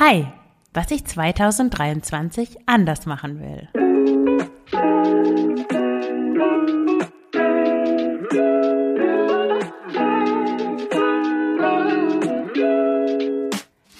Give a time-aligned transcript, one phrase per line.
[0.00, 0.26] Hi,
[0.72, 3.68] was ich 2023 anders machen will.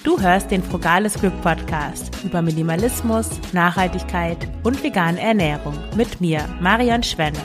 [0.02, 7.03] Du hörst den Frugales Glück Podcast über Minimalismus, Nachhaltigkeit und vegane Ernährung mit mir, Marion
[7.03, 7.42] Schwenne.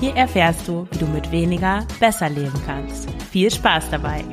[0.00, 3.08] Hier erfährst du, wie du mit weniger besser leben kannst.
[3.30, 4.24] Viel Spaß dabei!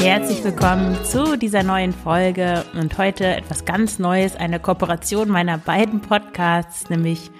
[0.00, 6.00] Herzlich willkommen zu dieser neuen Folge und heute etwas ganz Neues, eine Kooperation meiner beiden
[6.00, 7.32] Podcasts, nämlich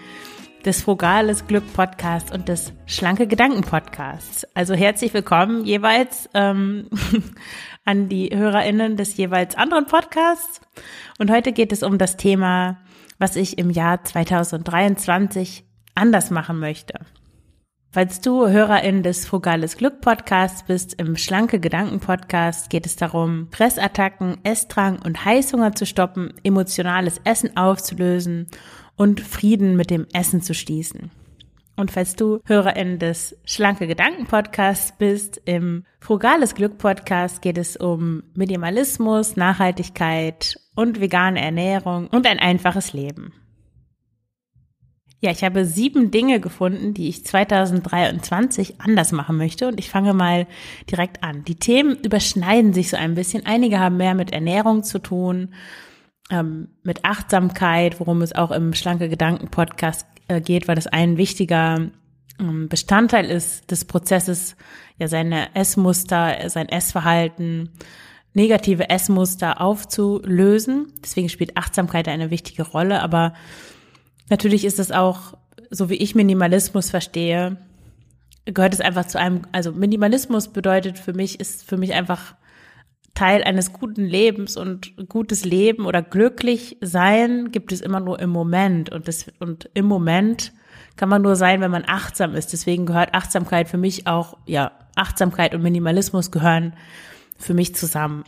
[0.64, 4.44] des Frugales Glück Podcasts und des Schlanke Gedanken Podcasts.
[4.54, 6.90] Also herzlich willkommen jeweils ähm,
[7.84, 10.60] an die HörerInnen des jeweils anderen Podcasts.
[11.18, 12.78] Und heute geht es um das Thema,
[13.18, 15.64] was ich im Jahr 2023
[15.94, 16.94] anders machen möchte.
[17.90, 23.48] Falls du Hörerin des Frugales Glück Podcasts bist, im Schlanke Gedanken Podcast geht es darum,
[23.50, 28.46] Fressattacken, Essdrang und Heißhunger zu stoppen, emotionales Essen aufzulösen
[28.96, 31.10] und Frieden mit dem Essen zu schließen.
[31.76, 37.74] Und falls du Hörerin des Schlanke Gedanken Podcasts bist, im Frugales Glück Podcast geht es
[37.78, 43.32] um Minimalismus, Nachhaltigkeit und vegane Ernährung und ein einfaches Leben.
[45.20, 50.14] Ja, ich habe sieben Dinge gefunden, die ich 2023 anders machen möchte und ich fange
[50.14, 50.46] mal
[50.88, 51.44] direkt an.
[51.44, 53.44] Die Themen überschneiden sich so ein bisschen.
[53.44, 55.54] Einige haben mehr mit Ernährung zu tun,
[56.30, 61.16] ähm, mit Achtsamkeit, worum es auch im Schlanke Gedanken Podcast äh, geht, weil das ein
[61.16, 61.90] wichtiger
[62.38, 64.56] ähm, Bestandteil ist des Prozesses,
[64.98, 67.70] ja, seine Essmuster, sein Essverhalten,
[68.34, 70.92] negative Essmuster aufzulösen.
[71.02, 73.34] Deswegen spielt Achtsamkeit eine wichtige Rolle, aber
[74.30, 75.34] Natürlich ist es auch,
[75.70, 77.56] so wie ich Minimalismus verstehe,
[78.44, 82.34] gehört es einfach zu einem, also Minimalismus bedeutet für mich, ist für mich einfach
[83.14, 88.30] Teil eines guten Lebens und gutes Leben oder glücklich sein gibt es immer nur im
[88.30, 90.52] Moment und das, und im Moment
[90.96, 92.52] kann man nur sein, wenn man achtsam ist.
[92.52, 96.74] Deswegen gehört Achtsamkeit für mich auch, ja, Achtsamkeit und Minimalismus gehören
[97.36, 98.24] für mich zusammen.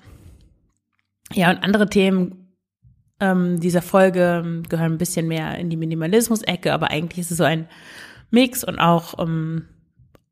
[1.32, 2.39] Ja, und andere Themen
[3.20, 7.44] ähm, dieser Folge gehören ein bisschen mehr in die Minimalismus-Ecke, aber eigentlich ist es so
[7.44, 7.68] ein
[8.30, 9.66] Mix und auch ähm,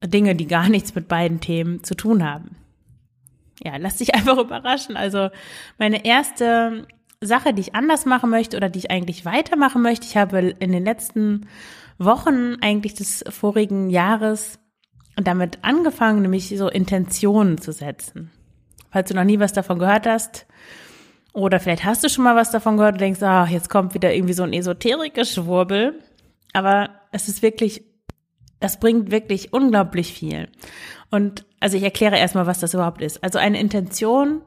[0.05, 2.57] Dinge, die gar nichts mit beiden Themen zu tun haben.
[3.63, 4.97] Ja, lass dich einfach überraschen.
[4.97, 5.31] Also
[5.79, 6.87] meine erste
[7.21, 10.73] Sache, die ich anders machen möchte oder die ich eigentlich weitermachen möchte, ich habe in
[10.73, 11.49] den letzten
[11.99, 14.61] Wochen eigentlich des vorigen Jahres
[15.17, 18.31] damit angefangen, nämlich so Intentionen zu setzen.
[18.91, 20.47] Falls du noch nie was davon gehört hast,
[21.33, 24.15] oder vielleicht hast du schon mal was davon gehört und denkst, ach, jetzt kommt wieder
[24.15, 26.01] irgendwie so ein Esoterik-Geschwurbel.
[26.53, 27.85] Aber es ist wirklich,
[28.61, 30.49] das bringt wirklich unglaublich viel.
[31.11, 33.23] Und also ich erkläre erstmal, was das überhaupt ist.
[33.23, 34.43] Also eine Intention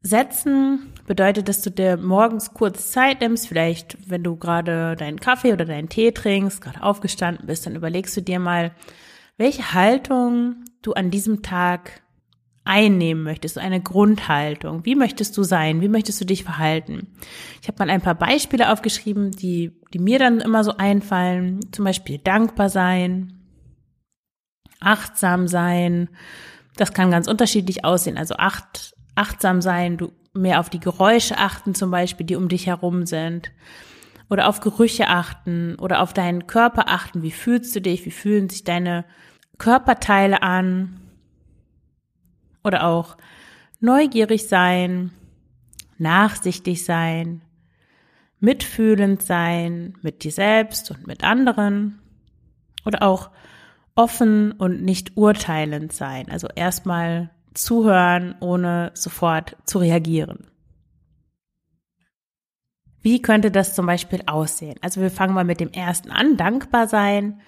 [0.00, 5.52] setzen bedeutet, dass du dir morgens kurz Zeit nimmst, vielleicht wenn du gerade deinen Kaffee
[5.52, 8.72] oder deinen Tee trinkst, gerade aufgestanden bist, dann überlegst du dir mal,
[9.36, 12.02] welche Haltung du an diesem Tag
[12.68, 14.84] einnehmen möchtest, so eine Grundhaltung.
[14.84, 15.80] Wie möchtest du sein?
[15.80, 17.08] Wie möchtest du dich verhalten?
[17.62, 21.60] Ich habe mal ein paar Beispiele aufgeschrieben, die, die mir dann immer so einfallen.
[21.72, 23.40] Zum Beispiel dankbar sein,
[24.80, 26.10] achtsam sein.
[26.76, 28.18] Das kann ganz unterschiedlich aussehen.
[28.18, 32.66] Also acht, achtsam sein, du mehr auf die Geräusche achten zum Beispiel, die um dich
[32.66, 33.50] herum sind.
[34.28, 37.22] Oder auf Gerüche achten oder auf deinen Körper achten.
[37.22, 38.04] Wie fühlst du dich?
[38.04, 39.06] Wie fühlen sich deine
[39.56, 41.07] Körperteile an?
[42.68, 43.16] Oder auch
[43.80, 45.10] neugierig sein,
[45.96, 47.40] nachsichtig sein,
[48.40, 51.98] mitfühlend sein mit dir selbst und mit anderen.
[52.84, 53.30] Oder auch
[53.94, 56.30] offen und nicht urteilend sein.
[56.30, 60.46] Also erstmal zuhören, ohne sofort zu reagieren.
[63.00, 64.76] Wie könnte das zum Beispiel aussehen?
[64.82, 67.40] Also wir fangen mal mit dem ersten an, dankbar sein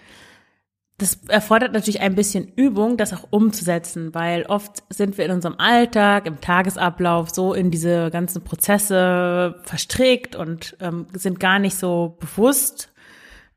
[1.00, 5.59] das erfordert natürlich ein bisschen Übung, das auch umzusetzen, weil oft sind wir in unserem
[5.59, 12.19] Alltag, im Tagesablauf so in diese ganzen Prozesse verstrickt und ähm, sind gar nicht so
[12.20, 12.93] bewusst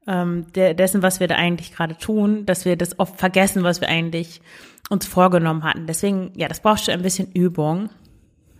[0.07, 3.81] ähm, de dessen, was wir da eigentlich gerade tun, dass wir das oft vergessen, was
[3.81, 4.41] wir eigentlich
[4.89, 5.85] uns vorgenommen hatten.
[5.85, 7.89] Deswegen, ja, das braucht schon ein bisschen Übung.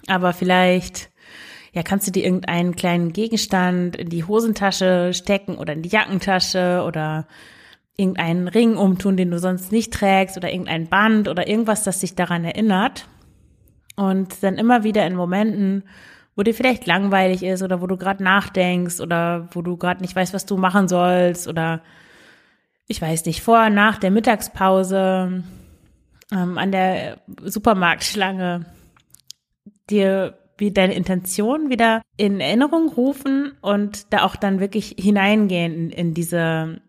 [0.08, 1.10] Aber vielleicht,
[1.72, 6.84] ja, kannst du dir irgendeinen kleinen Gegenstand in die Hosentasche stecken oder in die Jackentasche
[6.86, 7.28] oder
[7.98, 12.16] irgendeinen Ring umtun, den du sonst nicht trägst oder irgendein Band oder irgendwas, das dich
[12.16, 13.08] daran erinnert.
[13.96, 15.84] Und dann immer wieder in Momenten,
[16.36, 20.16] wo dir vielleicht langweilig ist oder wo du gerade nachdenkst oder wo du gerade nicht
[20.16, 21.82] weißt, was du machen sollst oder
[22.88, 25.44] ich weiß nicht, vor, nach der Mittagspause
[26.32, 28.66] ähm, an der Supermarktschlange
[29.90, 35.90] dir wie deine Intention wieder in Erinnerung rufen und da auch dann wirklich hineingehen in,
[35.90, 36.82] in diese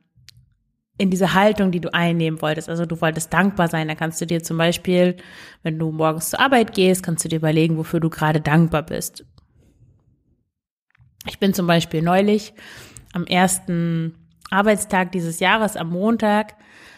[0.96, 2.68] in diese Haltung, die du einnehmen wolltest.
[2.68, 3.88] Also du wolltest dankbar sein.
[3.88, 5.16] Da kannst du dir zum Beispiel,
[5.62, 9.24] wenn du morgens zur Arbeit gehst, kannst du dir überlegen, wofür du gerade dankbar bist.
[11.26, 12.54] Ich bin zum Beispiel neulich
[13.12, 14.14] am ersten
[14.50, 16.54] Arbeitstag dieses Jahres, am Montag,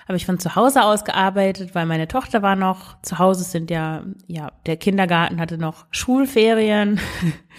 [0.07, 3.71] habe ich von zu Hause aus gearbeitet, weil meine Tochter war noch zu Hause, sind
[3.71, 7.01] ja, ja, der Kindergarten hatte noch Schulferien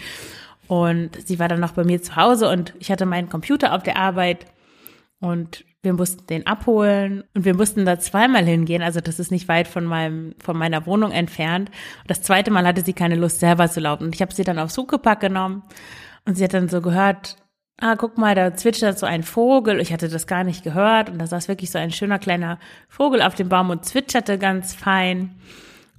[0.66, 3.82] und sie war dann noch bei mir zu Hause und ich hatte meinen Computer auf
[3.82, 4.46] der Arbeit
[5.20, 8.82] und wir mussten den abholen und wir mussten da zweimal hingehen.
[8.82, 11.70] Also das ist nicht weit von meinem, von meiner Wohnung entfernt.
[12.02, 14.04] Und das zweite Mal hatte sie keine Lust, selber zu laufen.
[14.04, 15.62] Und ich habe sie dann aufs Huckepack genommen
[16.24, 17.36] und sie hat dann so gehört,
[17.78, 19.80] ah, guck mal, da zwitschert so ein Vogel.
[19.80, 23.22] Ich hatte das gar nicht gehört und da saß wirklich so ein schöner kleiner Vogel
[23.22, 25.36] auf dem Baum und zwitscherte ganz fein.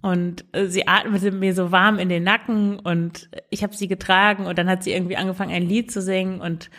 [0.01, 4.45] Und äh, sie atmete mir so warm in den Nacken und ich habe sie getragen
[4.45, 6.69] und dann hat sie irgendwie angefangen, ein Lied zu singen und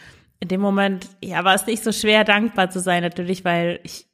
[0.41, 4.07] in dem Moment, ja, war es nicht so schwer, dankbar zu sein, natürlich, weil ich,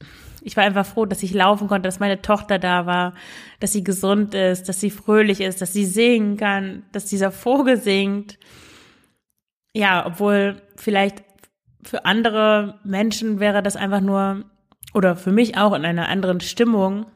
[0.42, 3.14] ich war einfach froh, dass ich laufen konnte, dass meine Tochter da war,
[3.60, 7.80] dass sie gesund ist, dass sie fröhlich ist, dass sie singen kann, dass dieser Vogel
[7.80, 8.38] singt.
[9.72, 11.22] Ja, obwohl vielleicht
[11.84, 14.44] für andere Menschen wäre das einfach nur,
[14.94, 17.06] oder für mich auch in einer anderen Stimmung,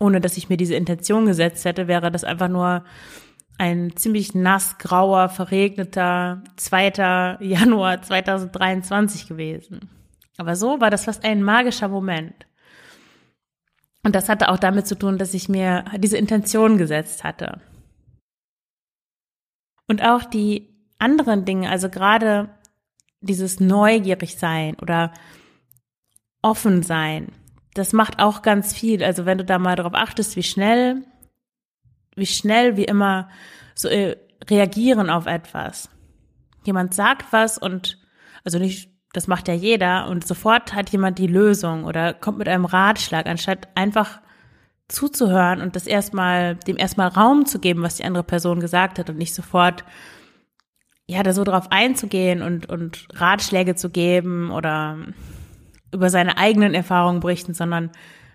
[0.00, 2.84] ohne dass ich mir diese Intention gesetzt hätte, wäre das einfach nur
[3.58, 7.38] ein ziemlich nass, grauer, verregneter 2.
[7.40, 9.90] Januar 2023 gewesen.
[10.36, 12.46] Aber so war das fast ein magischer Moment.
[14.02, 17.60] Und das hatte auch damit zu tun, dass ich mir diese Intention gesetzt hatte.
[19.86, 22.50] Und auch die anderen Dingen, also gerade
[23.20, 25.12] dieses neugierig sein oder
[26.42, 27.32] offen sein,
[27.74, 29.02] das macht auch ganz viel.
[29.02, 31.04] Also wenn du da mal darauf achtest, wie schnell,
[32.16, 33.28] wie schnell wir immer
[33.74, 34.16] so äh,
[34.48, 35.88] reagieren auf etwas.
[36.64, 37.98] Jemand sagt was und,
[38.44, 42.48] also nicht, das macht ja jeder und sofort hat jemand die Lösung oder kommt mit
[42.48, 44.20] einem Ratschlag, anstatt einfach
[44.88, 49.08] zuzuhören und das erstmal, dem erstmal Raum zu geben, was die andere Person gesagt hat
[49.08, 49.84] und nicht sofort
[51.06, 54.98] ja, da so drauf einzugehen und, und Ratschläge zu geben oder
[55.92, 57.90] über seine eigenen Erfahrungen berichten, sondern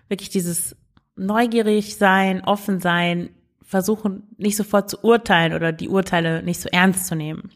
[0.08, 0.76] wirklich dieses
[1.16, 3.30] neugierig sein, offen sein,
[3.70, 7.50] versuchen nicht sofort zu urteilen oder die Urteile nicht so ernst zu nehmen.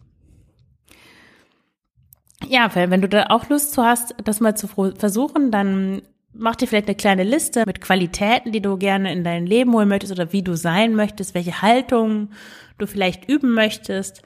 [2.49, 6.03] Ja, wenn du da auch Lust zu hast, das mal zu versuchen, dann
[6.33, 9.89] mach dir vielleicht eine kleine Liste mit Qualitäten, die du gerne in dein Leben holen
[9.89, 12.31] möchtest oder wie du sein möchtest, welche Haltung
[12.79, 14.23] du vielleicht üben möchtest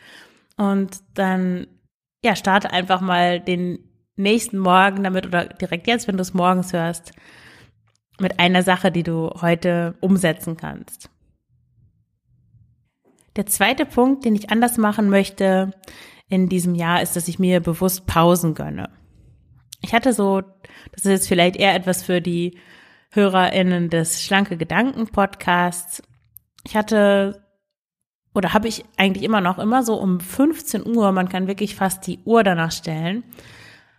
[0.59, 1.69] und dann,
[2.23, 3.79] ja, starte einfach mal den
[4.17, 7.13] nächsten Morgen damit oder direkt jetzt, wenn du es morgens hörst,
[8.21, 11.09] mit einer Sache, die du heute umsetzen kannst.
[13.39, 15.71] Der zweite Punkt, den ich anders machen möchte
[16.29, 18.91] in diesem Jahr, ist, dass ich mir bewusst Pausen gönne.
[19.81, 20.41] Ich hatte so,
[20.91, 22.59] das ist jetzt vielleicht eher etwas für die
[23.13, 26.03] HörerInnen des Schlanke Gedanken Podcasts.
[26.65, 27.45] Ich hatte
[28.35, 32.09] oder habe ich eigentlich immer noch, immer so um 15 Uhr, man kann wirklich fast
[32.09, 33.23] die Uhr danach stellen,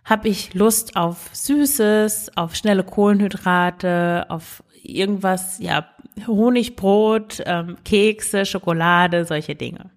[0.04, 5.88] habe ich Lust auf Süßes, auf schnelle Kohlenhydrate, auf irgendwas, ja,
[6.26, 9.90] Honigbrot, ähm, Kekse, Schokolade, solche Dinge.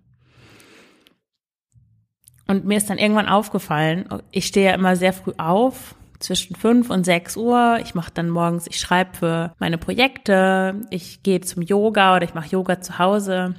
[2.47, 6.89] Und mir ist dann irgendwann aufgefallen, ich stehe ja immer sehr früh auf, zwischen fünf
[6.89, 7.79] und sechs Uhr.
[7.83, 12.33] Ich mache dann morgens, ich schreibe für meine Projekte, ich gehe zum Yoga oder ich
[12.33, 13.55] mache Yoga zu Hause.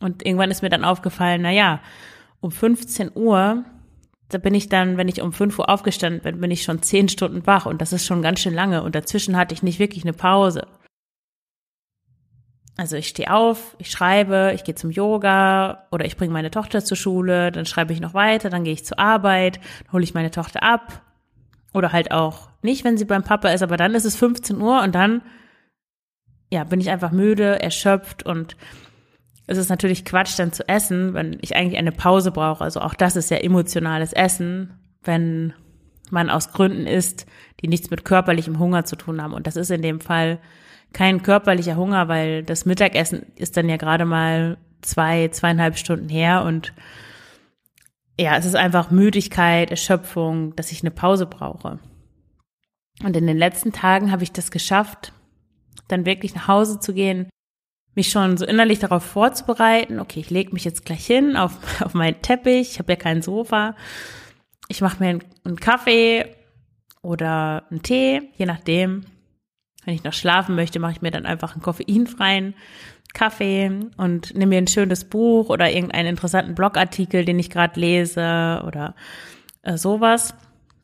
[0.00, 1.80] Und irgendwann ist mir dann aufgefallen, na ja,
[2.40, 3.64] um 15 Uhr,
[4.28, 7.08] da bin ich dann, wenn ich um 5 Uhr aufgestanden bin, bin ich schon 10
[7.08, 10.04] Stunden wach und das ist schon ganz schön lange und dazwischen hatte ich nicht wirklich
[10.04, 10.66] eine Pause.
[12.78, 16.84] Also ich stehe auf, ich schreibe, ich gehe zum Yoga oder ich bringe meine Tochter
[16.84, 20.12] zur Schule, dann schreibe ich noch weiter, dann gehe ich zur Arbeit, dann hole ich
[20.12, 21.00] meine Tochter ab
[21.72, 24.82] oder halt auch nicht, wenn sie beim Papa ist, aber dann ist es 15 Uhr
[24.82, 25.22] und dann
[26.50, 28.56] ja, bin ich einfach müde, erschöpft und
[29.46, 32.64] es ist natürlich Quatsch, dann zu essen, wenn ich eigentlich eine Pause brauche.
[32.64, 35.54] Also auch das ist ja emotionales Essen, wenn
[36.10, 37.26] man aus Gründen isst,
[37.60, 39.32] die nichts mit körperlichem Hunger zu tun haben.
[39.32, 40.40] Und das ist in dem Fall
[40.96, 46.42] kein körperlicher Hunger, weil das Mittagessen ist dann ja gerade mal zwei, zweieinhalb Stunden her
[46.42, 46.72] und
[48.18, 51.80] ja, es ist einfach Müdigkeit, Erschöpfung, dass ich eine Pause brauche.
[53.04, 55.12] Und in den letzten Tagen habe ich das geschafft,
[55.88, 57.28] dann wirklich nach Hause zu gehen,
[57.94, 61.92] mich schon so innerlich darauf vorzubereiten, okay, ich lege mich jetzt gleich hin auf, auf
[61.92, 63.76] meinen Teppich, ich habe ja kein Sofa,
[64.68, 66.24] ich mache mir einen, einen Kaffee
[67.02, 69.04] oder einen Tee, je nachdem,
[69.86, 72.54] Wenn ich noch schlafen möchte, mache ich mir dann einfach einen koffeinfreien
[73.14, 78.62] Kaffee und nehme mir ein schönes Buch oder irgendeinen interessanten Blogartikel, den ich gerade lese
[78.66, 78.94] oder
[79.62, 80.34] äh, sowas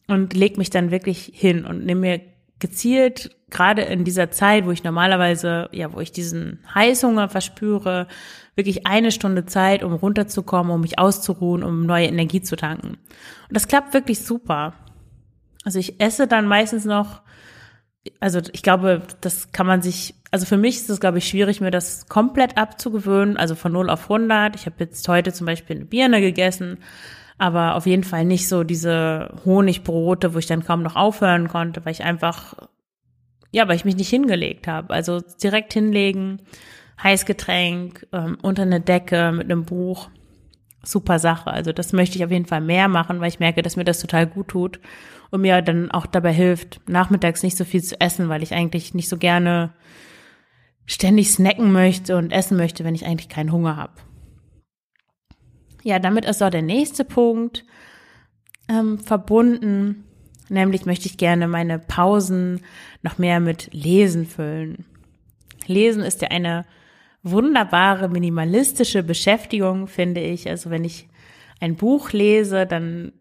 [0.06, 2.20] und leg mich dann wirklich hin und nehme mir
[2.58, 8.06] gezielt gerade in dieser Zeit, wo ich normalerweise, ja, wo ich diesen Heißhunger verspüre,
[8.54, 12.88] wirklich eine Stunde Zeit, um runterzukommen, um mich auszuruhen, um neue Energie zu tanken.
[12.88, 12.98] Und
[13.50, 14.74] das klappt wirklich super.
[15.64, 17.21] Also ich esse dann meistens noch,
[18.20, 21.60] also ich glaube, das kann man sich, also für mich ist es, glaube ich, schwierig,
[21.60, 24.56] mir das komplett abzugewöhnen, also von 0 auf 100.
[24.56, 26.78] Ich habe jetzt heute zum Beispiel eine Birne gegessen,
[27.38, 31.84] aber auf jeden Fall nicht so diese Honigbrote, wo ich dann kaum noch aufhören konnte,
[31.84, 32.54] weil ich einfach,
[33.52, 34.92] ja, weil ich mich nicht hingelegt habe.
[34.92, 36.42] Also direkt hinlegen,
[37.02, 40.08] Heißgetränk, ähm, unter eine Decke mit einem Buch.
[40.84, 41.50] Super Sache.
[41.50, 44.00] Also das möchte ich auf jeden Fall mehr machen, weil ich merke, dass mir das
[44.00, 44.80] total gut tut
[45.32, 48.94] und mir dann auch dabei hilft, nachmittags nicht so viel zu essen, weil ich eigentlich
[48.94, 49.72] nicht so gerne
[50.84, 53.94] ständig snacken möchte und essen möchte, wenn ich eigentlich keinen Hunger habe.
[55.82, 57.64] Ja, damit ist auch der nächste Punkt
[58.68, 60.04] ähm, verbunden.
[60.50, 62.60] Nämlich möchte ich gerne meine Pausen
[63.00, 64.84] noch mehr mit Lesen füllen.
[65.66, 66.66] Lesen ist ja eine
[67.22, 70.46] wunderbare minimalistische Beschäftigung, finde ich.
[70.50, 71.08] Also wenn ich
[71.58, 73.12] ein Buch lese, dann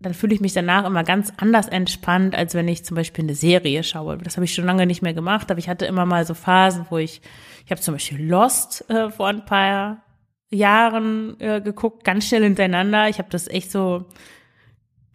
[0.00, 3.34] dann fühle ich mich danach immer ganz anders entspannt, als wenn ich zum Beispiel eine
[3.34, 4.18] Serie schaue.
[4.18, 6.86] Das habe ich schon lange nicht mehr gemacht, aber ich hatte immer mal so Phasen,
[6.90, 7.22] wo ich,
[7.64, 10.02] ich habe zum Beispiel Lost äh, vor ein paar
[10.50, 13.08] Jahren äh, geguckt, ganz schnell hintereinander.
[13.08, 14.06] Ich habe das echt so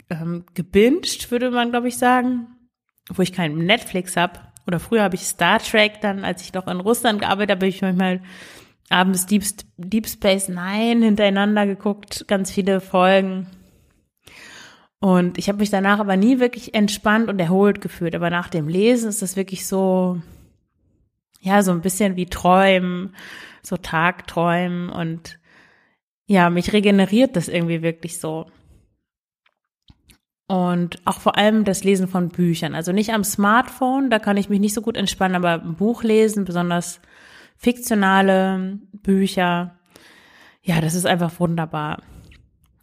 [0.09, 2.47] ähm, gebinged, würde man, glaube ich, sagen,
[3.09, 4.39] wo ich keinen Netflix habe.
[4.67, 7.67] Oder früher habe ich Star Trek dann, als ich noch in Russland gearbeitet habe, habe
[7.67, 8.21] ich manchmal
[8.89, 9.43] abends Deep,
[9.77, 13.47] Deep Space Nine hintereinander geguckt, ganz viele Folgen.
[15.01, 18.15] Und ich habe mich danach aber nie wirklich entspannt und erholt gefühlt.
[18.15, 20.21] Aber nach dem Lesen ist das wirklich so,
[21.41, 23.13] ja, so ein bisschen wie Träumen
[23.63, 25.39] so Tagträumen und
[26.25, 28.47] ja, mich regeneriert das irgendwie wirklich so.
[30.47, 32.75] Und auch vor allem das Lesen von Büchern.
[32.75, 36.03] Also nicht am Smartphone, da kann ich mich nicht so gut entspannen, aber ein Buch
[36.03, 36.99] lesen, besonders
[37.57, 39.77] fiktionale Bücher,
[40.61, 42.01] ja, das ist einfach wunderbar.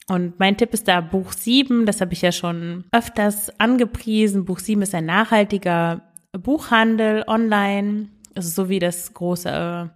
[0.09, 4.47] Und mein Tipp ist da Buch 7, das habe ich ja schon öfters angepriesen.
[4.47, 6.01] Buch 7 ist ein nachhaltiger
[6.33, 8.09] Buchhandel online.
[8.35, 9.91] Also so wie das große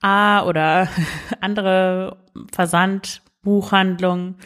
[0.00, 0.88] A oder
[1.40, 2.18] andere
[2.52, 4.36] Versandbuchhandlungen.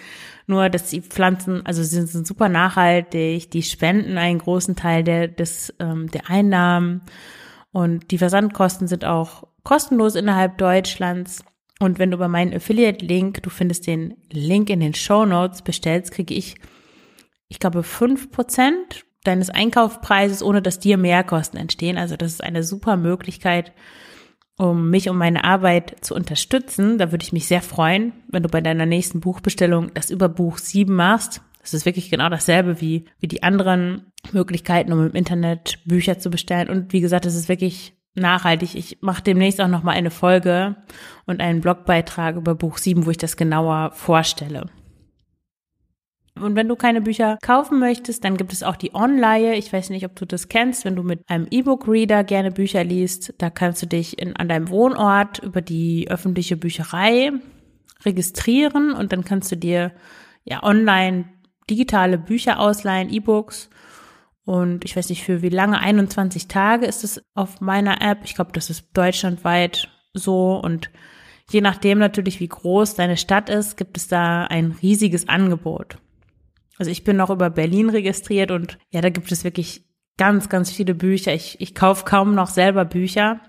[0.46, 5.28] Nur, dass die Pflanzen, also sie sind super nachhaltig, die spenden einen großen Teil der,
[5.28, 7.02] des, ähm, der Einnahmen
[7.70, 11.44] und die Versandkosten sind auch kostenlos innerhalb Deutschlands.
[11.82, 16.12] Und wenn du über meinen Affiliate-Link, du findest den Link in den Show Notes, bestellst,
[16.12, 16.54] kriege ich,
[17.48, 21.98] ich glaube, fünf Prozent deines Einkaufspreises, ohne dass dir Mehrkosten entstehen.
[21.98, 23.72] Also das ist eine super Möglichkeit,
[24.56, 26.98] um mich und meine Arbeit zu unterstützen.
[26.98, 30.58] Da würde ich mich sehr freuen, wenn du bei deiner nächsten Buchbestellung das über Buch
[30.58, 31.42] 7 machst.
[31.62, 36.30] Das ist wirklich genau dasselbe wie, wie die anderen Möglichkeiten, um im Internet Bücher zu
[36.30, 36.68] bestellen.
[36.68, 38.74] Und wie gesagt, es ist wirklich nachhaltig.
[38.74, 40.76] Ich mache demnächst auch noch mal eine Folge
[41.26, 44.66] und einen Blogbeitrag über Buch 7, wo ich das genauer vorstelle.
[46.40, 49.56] Und wenn du keine Bücher kaufen möchtest, dann gibt es auch die Online.
[49.56, 53.34] Ich weiß nicht, ob du das kennst, wenn du mit einem E-Book-Reader gerne Bücher liest.
[53.38, 57.32] Da kannst du dich in, an deinem Wohnort über die öffentliche Bücherei
[58.04, 59.92] registrieren und dann kannst du dir
[60.44, 61.26] ja online
[61.68, 63.68] digitale Bücher ausleihen, E-Books.
[64.44, 68.20] Und ich weiß nicht, für wie lange, 21 Tage ist es auf meiner App.
[68.24, 70.56] Ich glaube, das ist deutschlandweit so.
[70.56, 70.90] Und
[71.50, 75.98] je nachdem natürlich, wie groß deine Stadt ist, gibt es da ein riesiges Angebot.
[76.78, 79.84] Also ich bin noch über Berlin registriert und ja, da gibt es wirklich
[80.16, 81.32] ganz, ganz viele Bücher.
[81.32, 83.40] Ich, ich kaufe kaum noch selber Bücher.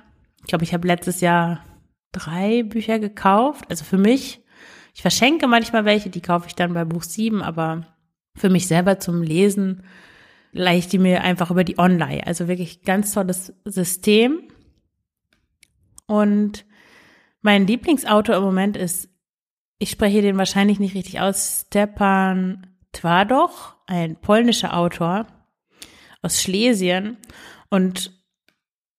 [0.42, 1.64] Ich glaube, ich habe letztes Jahr
[2.12, 3.66] drei Bücher gekauft.
[3.70, 4.42] Also für mich.
[4.96, 7.88] Ich verschenke manchmal welche, die kaufe ich dann bei Buch 7, aber
[8.36, 9.82] für mich selber zum Lesen
[10.54, 12.26] leihe ich die mir einfach über die Online.
[12.26, 14.48] Also wirklich ganz tolles System.
[16.06, 16.66] Und
[17.42, 19.10] mein Lieblingsautor im Moment ist,
[19.80, 25.28] ich spreche den wahrscheinlich nicht richtig aus, Stepan Twardoch, ein polnischer Autor
[26.22, 27.18] aus Schlesien.
[27.70, 28.12] Und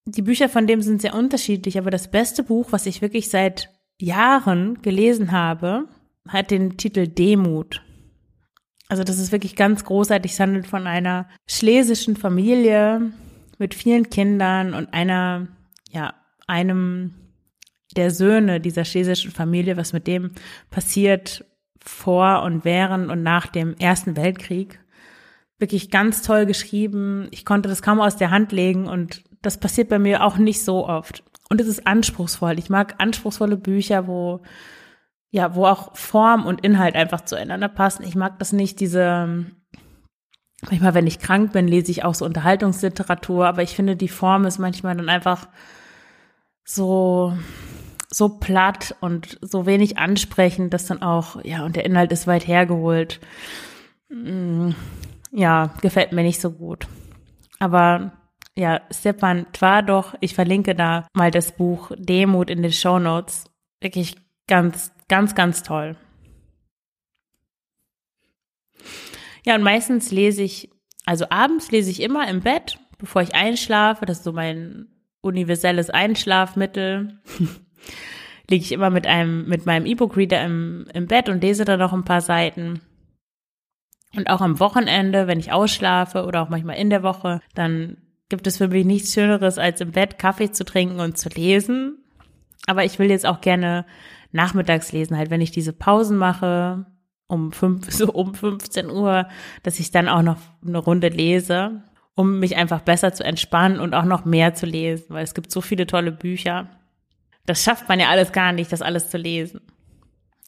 [0.04, 3.70] die Bücher von dem sind sehr unterschiedlich, aber das beste Buch, was ich wirklich seit
[4.00, 5.88] Jahren gelesen habe,
[6.28, 7.83] hat den Titel Demut.
[8.88, 10.32] Also das ist wirklich ganz großartig.
[10.32, 13.12] Es handelt von einer schlesischen Familie
[13.58, 15.48] mit vielen Kindern und einer,
[15.90, 16.14] ja,
[16.46, 17.14] einem
[17.96, 20.32] der Söhne dieser schlesischen Familie, was mit dem
[20.70, 21.44] passiert,
[21.84, 24.80] vor und während und nach dem Ersten Weltkrieg.
[25.58, 27.28] Wirklich ganz toll geschrieben.
[27.30, 30.64] Ich konnte das kaum aus der Hand legen und das passiert bei mir auch nicht
[30.64, 31.22] so oft.
[31.50, 32.58] Und es ist anspruchsvoll.
[32.58, 34.40] Ich mag anspruchsvolle Bücher, wo,
[35.34, 38.04] ja, wo auch Form und Inhalt einfach zueinander passen.
[38.04, 39.44] Ich mag das nicht, diese,
[40.70, 44.44] manchmal, wenn ich krank bin, lese ich auch so Unterhaltungsliteratur, aber ich finde, die Form
[44.44, 45.48] ist manchmal dann einfach
[46.64, 47.36] so,
[48.08, 52.46] so platt und so wenig ansprechend, dass dann auch, ja, und der Inhalt ist weit
[52.46, 53.18] hergeholt.
[54.10, 54.70] Mm,
[55.32, 56.86] ja, gefällt mir nicht so gut.
[57.58, 58.12] Aber
[58.54, 63.46] ja, Stepan Twardog, ich verlinke da mal das Buch Demut in den Show Notes.
[63.80, 64.14] Wirklich
[64.46, 65.96] ganz, ganz, ganz toll.
[69.44, 70.70] Ja, und meistens lese ich,
[71.04, 74.06] also abends lese ich immer im Bett, bevor ich einschlafe.
[74.06, 74.88] Das ist so mein
[75.20, 77.20] universelles Einschlafmittel.
[78.48, 81.92] Liege ich immer mit einem, mit meinem E-Book-Reader im, im Bett und lese da noch
[81.92, 82.80] ein paar Seiten.
[84.14, 87.96] Und auch am Wochenende, wenn ich ausschlafe oder auch manchmal in der Woche, dann
[88.28, 92.04] gibt es für mich nichts Schöneres, als im Bett Kaffee zu trinken und zu lesen.
[92.66, 93.84] Aber ich will jetzt auch gerne
[94.34, 96.86] nachmittags lesen, halt wenn ich diese Pausen mache,
[97.26, 99.28] um fünf, so um 15 Uhr,
[99.62, 101.82] dass ich dann auch noch eine Runde lese,
[102.14, 105.50] um mich einfach besser zu entspannen und auch noch mehr zu lesen, weil es gibt
[105.50, 106.68] so viele tolle Bücher.
[107.46, 109.60] Das schafft man ja alles gar nicht, das alles zu lesen.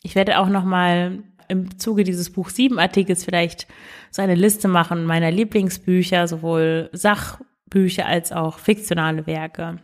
[0.03, 3.67] Ich werde auch noch mal im Zuge dieses Buch 7 Artikels vielleicht
[4.11, 9.79] so eine Liste machen meiner Lieblingsbücher, sowohl Sachbücher als auch fiktionale Werke.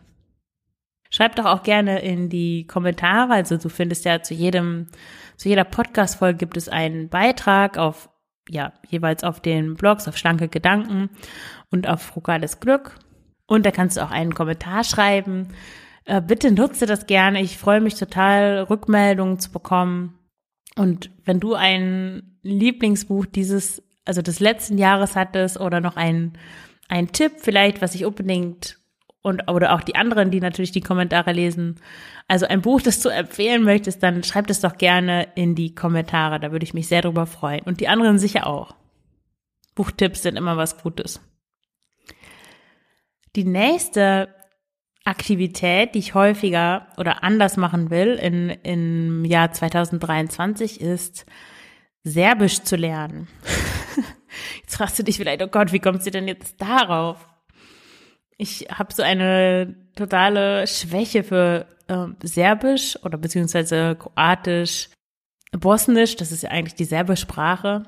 [1.13, 4.87] Schreib doch auch gerne in die Kommentare, also du findest ja zu jedem,
[5.37, 8.09] zu jeder Podcast-Folge gibt es einen Beitrag auf,
[8.49, 11.11] ja, jeweils auf den Blogs, auf schlanke Gedanken
[11.69, 12.95] und auf frugales Glück.
[13.45, 15.49] Und da kannst du auch einen Kommentar schreiben.
[16.05, 17.43] Äh, bitte nutze das gerne.
[17.43, 20.17] Ich freue mich total, Rückmeldungen zu bekommen.
[20.77, 26.33] Und wenn du ein Lieblingsbuch dieses, also des letzten Jahres hattest oder noch ein,
[26.89, 28.79] ein Tipp vielleicht, was ich unbedingt
[29.23, 31.79] und oder auch die anderen, die natürlich die Kommentare lesen,
[32.27, 36.39] also ein Buch, das du empfehlen möchtest, dann schreib das doch gerne in die Kommentare.
[36.39, 37.63] Da würde ich mich sehr drüber freuen.
[37.63, 38.75] Und die anderen sicher auch.
[39.75, 41.21] Buchtipps sind immer was Gutes.
[43.35, 44.27] Die nächste
[45.05, 51.25] Aktivität, die ich häufiger oder anders machen will in, im Jahr 2023 ist,
[52.03, 53.29] Serbisch zu lernen.
[54.61, 57.32] Jetzt fragst du dich vielleicht, oh Gott, wie kommt sie denn jetzt darauf?
[58.43, 64.89] Ich habe so eine totale Schwäche für äh, Serbisch oder beziehungsweise Kroatisch,
[65.53, 67.83] Bosnisch, das ist ja eigentlich die Serbischsprache,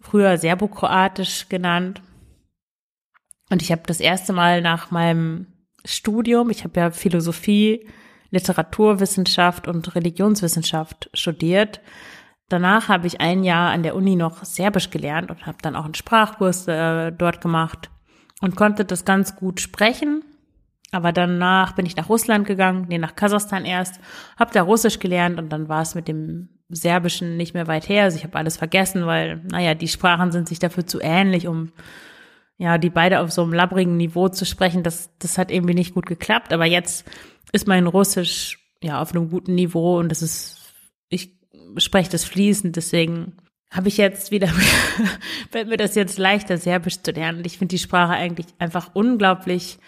[0.00, 2.00] früher Serbokroatisch genannt.
[3.50, 5.46] Und ich habe das erste Mal nach meinem
[5.84, 6.48] Studium.
[6.48, 7.86] Ich habe ja Philosophie,
[8.30, 11.82] Literaturwissenschaft und Religionswissenschaft studiert.
[12.48, 15.84] Danach habe ich ein Jahr an der Uni noch Serbisch gelernt und habe dann auch
[15.84, 17.90] einen Sprachkurs äh, dort gemacht
[18.40, 20.22] und konnte das ganz gut sprechen.
[20.90, 24.00] Aber danach bin ich nach Russland gegangen, nee, nach Kasachstan erst,
[24.38, 28.04] habe da Russisch gelernt und dann war es mit dem Serbischen nicht mehr weit her.
[28.04, 31.72] Also ich habe alles vergessen, weil, naja, die Sprachen sind sich dafür zu ähnlich, um
[32.56, 35.94] ja, die beide auf so einem labbrigen Niveau zu sprechen, das, das hat irgendwie nicht
[35.94, 36.52] gut geklappt.
[36.52, 37.08] Aber jetzt
[37.52, 40.74] ist mein Russisch ja auf einem guten Niveau und das ist,
[41.08, 41.32] ich
[41.76, 43.36] spreche das fließend, deswegen
[43.70, 44.48] habe ich jetzt wieder,
[45.50, 47.42] fällt mir das jetzt leichter, Serbisch zu lernen.
[47.44, 49.78] Ich finde die Sprache eigentlich einfach unglaublich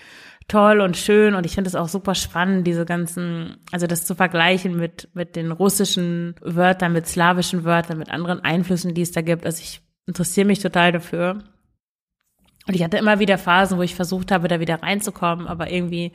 [0.49, 4.14] toll und schön und ich finde es auch super spannend, diese ganzen, also das zu
[4.14, 9.23] vergleichen mit, mit den russischen Wörtern, mit slawischen Wörtern, mit anderen Einflüssen, die es da
[9.23, 9.47] gibt.
[9.47, 11.45] Also ich interessiere mich total dafür.
[12.66, 16.12] Und ich hatte immer wieder Phasen, wo ich versucht habe, da wieder reinzukommen, aber irgendwie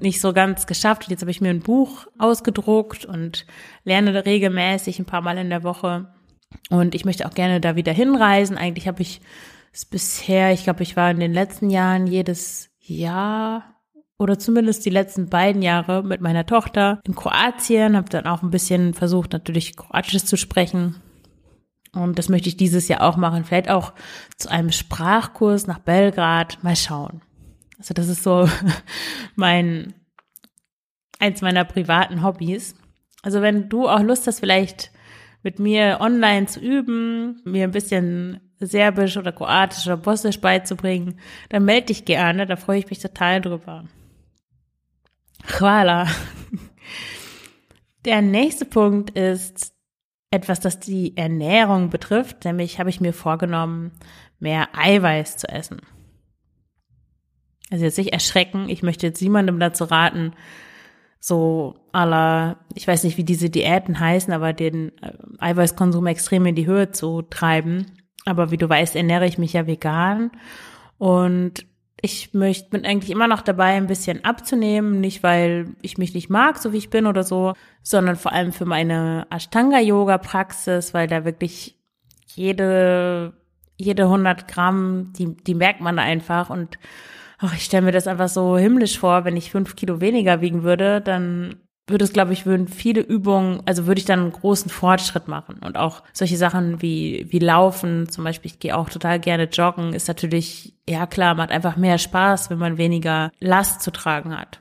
[0.00, 1.04] nicht so ganz geschafft.
[1.04, 3.46] Und jetzt habe ich mir ein Buch ausgedruckt und
[3.84, 6.08] lerne regelmäßig ein paar Mal in der Woche.
[6.68, 8.56] Und ich möchte auch gerne da wieder hinreisen.
[8.56, 9.20] Eigentlich habe ich
[9.72, 13.76] es bisher, ich glaube, ich war in den letzten Jahren jedes Jahr
[14.18, 18.50] oder zumindest die letzten beiden Jahre mit meiner Tochter in Kroatien, habe dann auch ein
[18.50, 20.96] bisschen versucht, natürlich Kroatisch zu sprechen
[21.92, 23.44] und das möchte ich dieses Jahr auch machen.
[23.44, 23.92] Vielleicht auch
[24.36, 26.62] zu einem Sprachkurs nach Belgrad.
[26.62, 27.22] Mal schauen.
[27.78, 28.48] Also das ist so
[29.34, 29.94] mein,
[31.18, 32.74] eins meiner privaten Hobbys.
[33.22, 34.92] Also wenn du auch Lust hast, vielleicht
[35.42, 41.64] mit mir online zu üben, mir ein bisschen Serbisch oder Kroatisch oder Bosnisch beizubringen, dann
[41.64, 43.84] melde dich gerne, da freue ich mich total drüber.
[45.46, 46.06] Hvala.
[48.04, 49.74] Der nächste Punkt ist
[50.30, 53.92] etwas, das die Ernährung betrifft, nämlich habe ich mir vorgenommen,
[54.38, 55.80] mehr Eiweiß zu essen.
[57.70, 60.32] Also jetzt nicht erschrecken, ich möchte jetzt niemandem dazu raten,
[61.20, 66.54] so aller, ich weiß nicht, wie diese Diäten heißen, aber den äh, Eiweißkonsum extrem in
[66.54, 67.86] die Höhe zu treiben.
[68.24, 70.30] Aber wie du weißt, ernähre ich mich ja vegan.
[70.96, 71.66] Und
[72.00, 76.30] ich möchte, bin eigentlich immer noch dabei, ein bisschen abzunehmen, nicht weil ich mich nicht
[76.30, 77.52] mag, so wie ich bin oder so,
[77.82, 81.78] sondern vor allem für meine Ashtanga-Yoga-Praxis, weil da wirklich
[82.26, 83.34] jede,
[83.76, 86.48] jede 100 Gramm, die, die merkt man einfach.
[86.48, 86.78] Und
[87.40, 90.62] ach, ich stelle mir das einfach so himmlisch vor, wenn ich fünf Kilo weniger wiegen
[90.62, 94.70] würde, dann würde es, glaube ich, würden viele Übungen, also würde ich dann einen großen
[94.70, 95.58] Fortschritt machen.
[95.64, 99.92] Und auch solche Sachen wie, wie Laufen, zum Beispiel, ich gehe auch total gerne joggen,
[99.92, 104.60] ist natürlich, ja klar, macht einfach mehr Spaß, wenn man weniger Last zu tragen hat.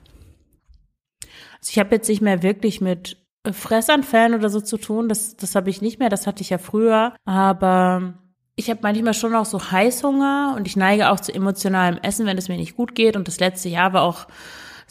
[1.59, 3.17] Also ich habe jetzt nicht mehr wirklich mit
[3.49, 6.57] Fressanfällen oder so zu tun, das, das habe ich nicht mehr, das hatte ich ja
[6.57, 8.15] früher, aber
[8.59, 12.37] ich habe manchmal schon auch so Heißhunger und ich neige auch zu emotionalem Essen, wenn
[12.37, 13.15] es mir nicht gut geht.
[13.15, 14.27] Und das letzte Jahr war auch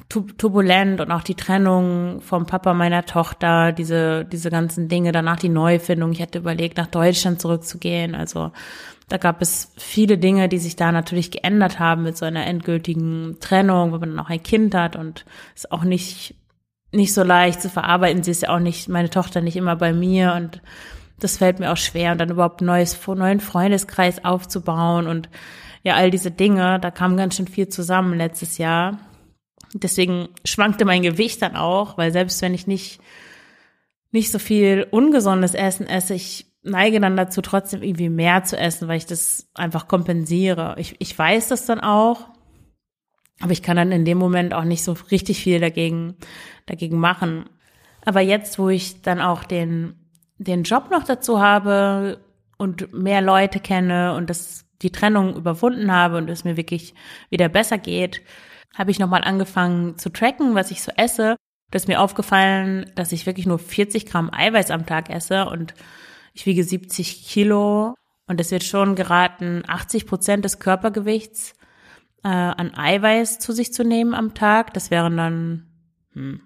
[0.08, 5.50] turbulent und auch die Trennung vom Papa meiner Tochter, diese, diese ganzen Dinge, danach die
[5.50, 6.12] Neufindung.
[6.12, 8.14] Ich hatte überlegt, nach Deutschland zurückzugehen.
[8.14, 8.52] Also
[9.10, 13.36] da gab es viele Dinge, die sich da natürlich geändert haben mit so einer endgültigen
[13.38, 16.34] Trennung, wenn man dann auch ein Kind hat und ist auch nicht,
[16.90, 18.22] nicht so leicht zu verarbeiten.
[18.22, 20.62] Sie ist ja auch nicht, meine Tochter nicht immer bei mir und
[21.20, 25.28] das fällt mir auch schwer und dann überhaupt neues, neuen Freundeskreis aufzubauen und
[25.82, 28.98] ja, all diese Dinge, da kam ganz schön viel zusammen letztes Jahr.
[29.74, 33.00] Deswegen schwankte mein Gewicht dann auch, weil selbst wenn ich nicht,
[34.10, 38.88] nicht so viel ungesundes Essen esse, ich neige dann dazu, trotzdem irgendwie mehr zu essen,
[38.88, 40.74] weil ich das einfach kompensiere.
[40.78, 42.28] Ich, ich weiß das dann auch,
[43.40, 46.16] aber ich kann dann in dem Moment auch nicht so richtig viel dagegen,
[46.66, 47.48] dagegen machen.
[48.04, 49.94] Aber jetzt, wo ich dann auch den,
[50.38, 52.20] den Job noch dazu habe
[52.56, 56.94] und mehr Leute kenne und das, die Trennung überwunden habe und es mir wirklich
[57.30, 58.22] wieder besser geht,
[58.76, 61.36] habe ich nochmal angefangen zu tracken, was ich so esse.
[61.70, 65.74] Da ist mir aufgefallen, dass ich wirklich nur 40 Gramm Eiweiß am Tag esse und
[66.32, 67.94] ich wiege 70 Kilo
[68.26, 71.54] und es wird schon geraten, 80 Prozent des Körpergewichts
[72.22, 74.74] äh, an Eiweiß zu sich zu nehmen am Tag.
[74.74, 75.66] Das wären dann,
[76.12, 76.40] hm,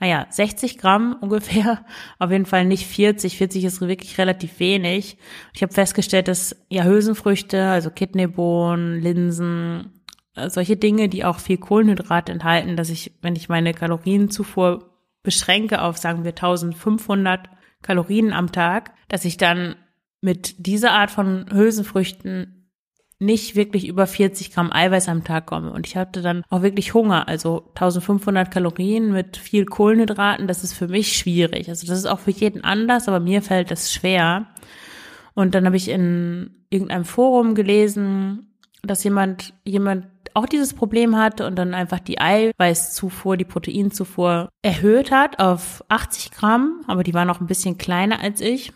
[0.00, 1.84] naja, 60 Gramm ungefähr.
[2.18, 3.36] Auf jeden Fall nicht 40.
[3.38, 5.18] 40 ist wirklich relativ wenig.
[5.54, 10.02] Ich habe festgestellt, dass ja Hülsenfrüchte, also Kidneybohnen, Linsen,
[10.34, 14.90] äh, solche Dinge, die auch viel Kohlenhydrat enthalten, dass ich, wenn ich meine Kalorienzufuhr
[15.22, 17.48] beschränke auf, sagen wir, 1500
[17.82, 19.76] Kalorien am Tag, dass ich dann
[20.20, 22.63] mit dieser Art von Hülsenfrüchten
[23.18, 25.72] nicht wirklich über 40 Gramm Eiweiß am Tag komme.
[25.72, 27.28] Und ich hatte dann auch wirklich Hunger.
[27.28, 31.68] Also 1500 Kalorien mit viel Kohlenhydraten, das ist für mich schwierig.
[31.68, 34.46] Also das ist auch für jeden anders, aber mir fällt das schwer.
[35.34, 41.46] Und dann habe ich in irgendeinem Forum gelesen, dass jemand, jemand auch dieses Problem hatte
[41.46, 47.24] und dann einfach die Eiweißzufuhr, die Proteinzufuhr erhöht hat auf 80 Gramm, aber die war
[47.24, 48.72] noch ein bisschen kleiner als ich.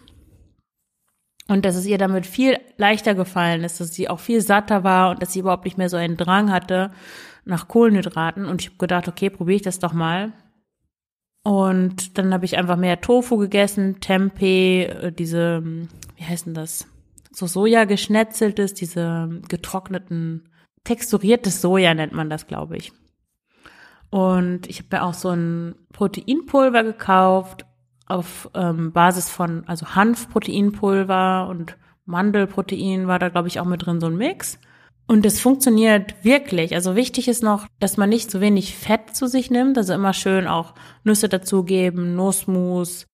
[1.48, 5.10] Und dass es ihr damit viel leichter gefallen ist, dass sie auch viel satter war
[5.10, 6.90] und dass sie überhaupt nicht mehr so einen Drang hatte
[7.44, 8.44] nach Kohlenhydraten.
[8.44, 10.32] Und ich habe gedacht, okay, probiere ich das doch mal.
[11.42, 15.62] Und dann habe ich einfach mehr Tofu gegessen, Tempeh, äh, diese,
[16.16, 16.86] wie heißt denn das?
[17.32, 20.50] So Soja geschnetzeltes, diese getrockneten
[20.84, 22.92] texturiertes Soja nennt man das, glaube ich.
[24.10, 27.64] Und ich habe mir auch so ein Proteinpulver gekauft
[28.08, 34.00] auf ähm, Basis von, also Hanfproteinpulver und Mandelprotein war da, glaube ich, auch mit drin,
[34.00, 34.58] so ein Mix.
[35.06, 36.74] Und es funktioniert wirklich.
[36.74, 39.78] Also wichtig ist noch, dass man nicht so wenig Fett zu sich nimmt.
[39.78, 43.06] Also immer schön auch Nüsse dazugeben, Nussmus,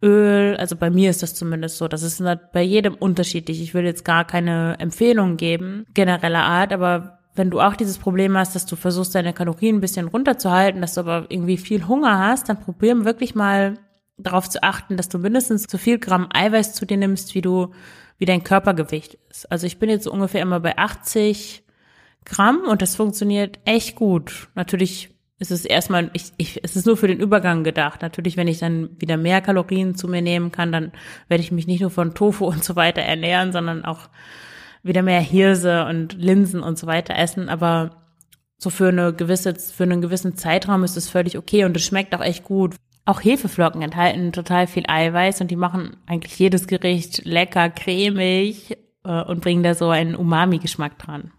[0.00, 0.56] Öl.
[0.56, 1.88] Also bei mir ist das zumindest so.
[1.88, 3.60] Das ist bei jedem unterschiedlich.
[3.60, 8.36] Ich will jetzt gar keine Empfehlung geben, genereller Art, aber wenn du auch dieses Problem
[8.36, 12.18] hast, dass du versuchst, deine Kalorien ein bisschen runterzuhalten, dass du aber irgendwie viel Hunger
[12.18, 13.78] hast, dann probier wirklich mal
[14.22, 17.72] darauf zu achten, dass du mindestens so viel Gramm Eiweiß zu dir nimmst, wie du,
[18.18, 19.50] wie dein Körpergewicht ist.
[19.50, 21.64] Also ich bin jetzt so ungefähr immer bei 80
[22.24, 24.48] Gramm und das funktioniert echt gut.
[24.54, 28.00] Natürlich es ist erstmal, ich, ich, es ist nur für den Übergang gedacht.
[28.00, 30.92] Natürlich, wenn ich dann wieder mehr Kalorien zu mir nehmen kann, dann
[31.26, 34.08] werde ich mich nicht nur von Tofu und so weiter ernähren, sondern auch
[34.84, 37.48] wieder mehr Hirse und Linsen und so weiter essen.
[37.48, 37.90] Aber
[38.56, 42.14] so für eine gewisse, für einen gewissen Zeitraum ist es völlig okay und es schmeckt
[42.14, 42.76] auch echt gut.
[43.04, 49.22] Auch Hefeflocken enthalten total viel Eiweiß und die machen eigentlich jedes Gericht lecker, cremig äh,
[49.22, 51.32] und bringen da so einen Umami-Geschmack dran.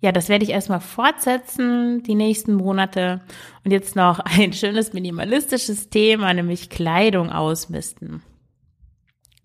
[0.00, 3.20] Ja, das werde ich erstmal fortsetzen, die nächsten Monate.
[3.64, 8.22] Und jetzt noch ein schönes minimalistisches Thema, nämlich Kleidung ausmisten.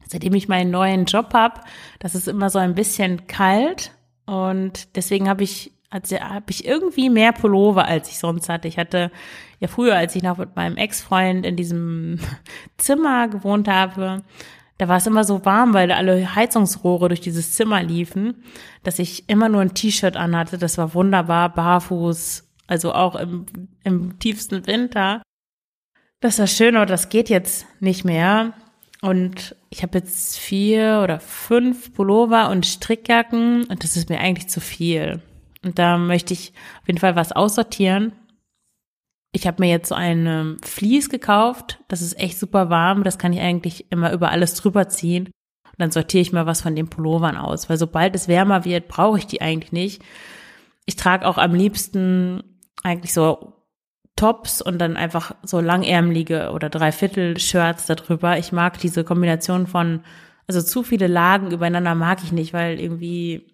[0.08, 1.62] Seitdem ich meinen neuen Job habe,
[2.00, 3.92] das ist immer so ein bisschen kalt
[4.26, 8.68] und deswegen habe ich also habe ich irgendwie mehr Pullover, als ich sonst hatte.
[8.68, 9.12] Ich hatte
[9.60, 12.20] ja früher, als ich noch mit meinem Ex-Freund in diesem
[12.78, 14.24] Zimmer gewohnt habe,
[14.80, 18.44] da war es immer so warm, weil alle Heizungsrohre durch dieses Zimmer liefen,
[18.82, 20.58] dass ich immer nur ein T-Shirt anhatte.
[20.58, 23.46] Das war wunderbar, barfuß, also auch im,
[23.84, 25.22] im tiefsten Winter.
[26.22, 28.54] Das war schön, aber das geht jetzt nicht mehr.
[29.04, 34.50] Und ich habe jetzt vier oder fünf Pullover und Strickjacken und das ist mir eigentlich
[34.50, 35.22] zu viel.
[35.64, 38.14] Und da möchte ich auf jeden Fall was aussortieren.
[39.32, 41.80] Ich habe mir jetzt so ein Vlies gekauft.
[41.88, 43.04] Das ist echt super warm.
[43.04, 45.26] Das kann ich eigentlich immer über alles drüber ziehen.
[45.26, 47.70] Und dann sortiere ich mal was von den Pullovern aus.
[47.70, 50.04] Weil sobald es wärmer wird, brauche ich die eigentlich nicht.
[50.86, 52.44] Ich trage auch am liebsten
[52.84, 53.54] eigentlich so
[54.16, 58.38] Tops und dann einfach so langärmelige oder Dreiviertel-Shirts darüber.
[58.38, 60.04] Ich mag diese Kombination von,
[60.48, 63.53] also zu viele Lagen übereinander mag ich nicht, weil irgendwie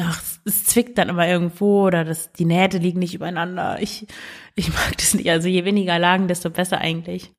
[0.00, 3.78] ach, es zwickt dann immer irgendwo oder das, die Nähte liegen nicht übereinander.
[3.80, 4.06] Ich,
[4.54, 5.30] ich mag das nicht.
[5.30, 7.32] Also je weniger Lagen, desto besser eigentlich.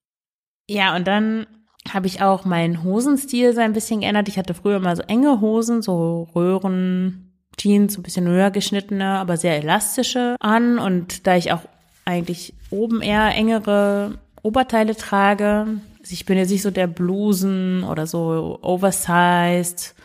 [0.70, 1.48] Ja, und dann
[1.92, 4.28] habe ich auch meinen Hosenstil so ein bisschen geändert.
[4.28, 9.20] Ich hatte früher immer so enge Hosen, so Röhren, Jeans, so ein bisschen höher geschnittene,
[9.20, 10.80] aber sehr elastische an.
[10.80, 11.62] Und da ich auch
[12.04, 18.08] eigentlich oben eher engere Oberteile trage, also ich bin jetzt nicht so der Blusen oder
[18.08, 19.96] so oversized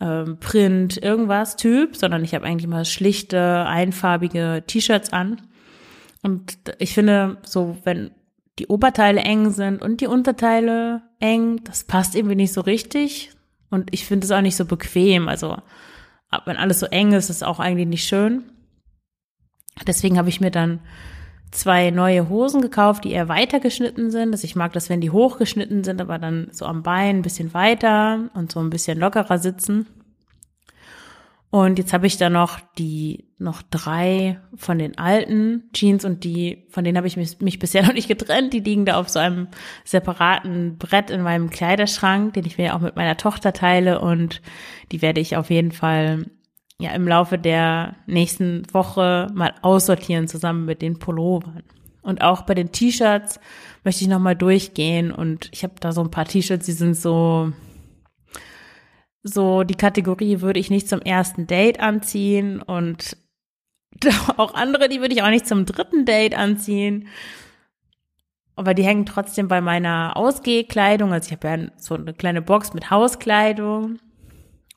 [0.00, 5.40] ähm, Print, irgendwas Typ, sondern ich habe eigentlich mal schlichte, einfarbige T-Shirts an.
[6.22, 8.10] Und ich finde, so wenn
[8.58, 13.30] die Oberteile eng sind und die Unterteile eng, das passt irgendwie nicht so richtig.
[13.70, 15.28] Und ich finde es auch nicht so bequem.
[15.28, 15.56] Also
[16.44, 18.44] wenn alles so eng ist, ist es auch eigentlich nicht schön.
[19.86, 20.80] Deswegen habe ich mir dann
[21.50, 24.32] zwei neue Hosen gekauft, die eher weiter geschnitten sind.
[24.32, 27.54] Also ich mag das, wenn die hochgeschnitten sind, aber dann so am Bein ein bisschen
[27.54, 29.86] weiter und so ein bisschen lockerer sitzen.
[31.50, 36.66] Und jetzt habe ich da noch die noch drei von den alten Jeans und die,
[36.70, 38.52] von denen habe ich mich, mich bisher noch nicht getrennt.
[38.52, 39.48] Die liegen da auf so einem
[39.84, 44.40] separaten Brett in meinem Kleiderschrank, den ich mir auch mit meiner Tochter teile und
[44.92, 46.26] die werde ich auf jeden Fall
[46.80, 51.62] ja im Laufe der nächsten Woche mal aussortieren zusammen mit den Pullovern.
[52.02, 53.40] Und auch bei den T-Shirts
[53.84, 57.52] möchte ich nochmal durchgehen und ich habe da so ein paar T-Shirts, die sind so
[59.22, 63.16] so die Kategorie würde ich nicht zum ersten Date anziehen und
[64.36, 67.08] auch andere, die würde ich auch nicht zum dritten Date anziehen.
[68.56, 71.12] Aber die hängen trotzdem bei meiner Ausgehkleidung.
[71.12, 73.98] Also ich habe ja so eine kleine Box mit Hauskleidung.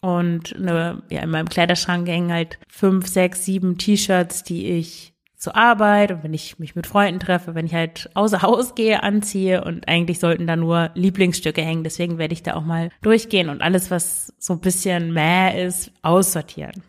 [0.03, 5.55] Und eine, ja, in meinem Kleiderschrank hängen halt fünf, sechs, sieben T-Shirts, die ich zur
[5.55, 9.63] Arbeit und wenn ich mich mit Freunden treffe, wenn ich halt außer Haus gehe, anziehe
[9.63, 11.85] und eigentlich sollten da nur Lieblingsstücke hängen.
[11.85, 15.93] Deswegen werde ich da auch mal durchgehen und alles, was so ein bisschen mäh ist,
[16.01, 16.83] aussortieren.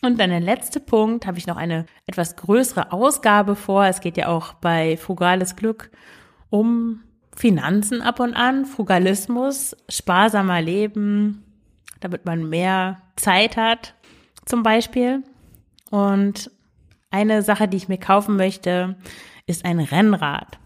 [0.00, 3.84] Und dann der letzte Punkt habe ich noch eine etwas größere Ausgabe vor.
[3.84, 5.90] Es geht ja auch bei Frugales Glück
[6.48, 7.02] um
[7.38, 11.44] Finanzen ab und an, Frugalismus, sparsamer Leben,
[12.00, 13.94] damit man mehr Zeit hat,
[14.44, 15.22] zum Beispiel.
[15.90, 16.50] Und
[17.10, 18.96] eine Sache, die ich mir kaufen möchte,
[19.46, 20.58] ist ein Rennrad.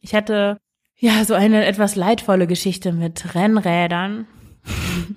[0.00, 0.58] Ich hatte
[0.98, 4.26] ja so eine etwas leidvolle Geschichte mit Rennrädern.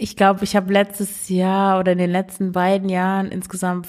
[0.00, 3.86] ich glaube, ich habe letztes Jahr oder in den letzten beiden Jahren insgesamt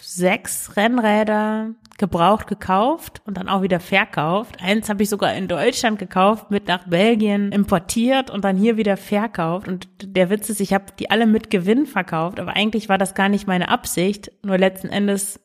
[0.00, 4.56] sechs Rennräder gebraucht gekauft und dann auch wieder verkauft.
[4.62, 8.96] Eins habe ich sogar in Deutschland gekauft, mit nach Belgien importiert und dann hier wieder
[8.96, 9.66] verkauft.
[9.66, 13.14] Und der Witz ist, ich habe die alle mit Gewinn verkauft, aber eigentlich war das
[13.14, 14.30] gar nicht meine Absicht.
[14.44, 15.40] Nur letzten Endes,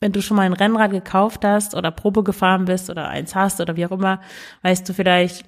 [0.00, 3.60] wenn du schon mal ein Rennrad gekauft hast oder Probe gefahren bist oder eins hast
[3.60, 4.22] oder wie auch immer,
[4.62, 5.44] weißt du vielleicht,